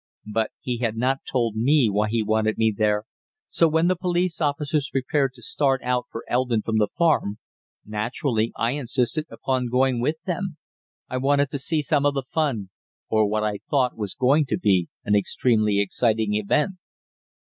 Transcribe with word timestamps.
But 0.25 0.49
he 0.59 0.79
had 0.79 0.97
not 0.97 1.19
told 1.31 1.55
me 1.55 1.87
why 1.87 2.07
he 2.09 2.23
wanted 2.23 2.57
me 2.57 2.73
there, 2.75 3.03
so 3.47 3.67
when 3.69 3.85
the 3.87 3.95
police 3.95 4.41
officers 4.41 4.89
prepared 4.91 5.33
to 5.35 5.43
start 5.43 5.79
out 5.83 6.07
for 6.09 6.23
Eldon 6.27 6.63
from 6.63 6.77
the 6.79 6.87
farm, 6.97 7.37
naturally 7.85 8.51
I 8.57 8.71
insisted 8.71 9.27
upon 9.29 9.69
going 9.69 10.01
with 10.01 10.15
them 10.25 10.57
I 11.07 11.17
wanted 11.17 11.51
to 11.51 11.59
see 11.59 11.83
some 11.83 12.07
of 12.07 12.15
the 12.15 12.23
fun, 12.33 12.71
or 13.09 13.27
what 13.27 13.43
I 13.43 13.59
thought 13.69 13.95
was 13.95 14.15
going 14.15 14.47
to 14.47 14.57
be 14.57 14.89
an 15.05 15.15
extremely 15.15 15.79
exciting 15.79 16.33
event." 16.33 16.77